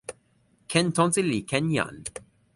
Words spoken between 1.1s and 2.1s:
li ken jan!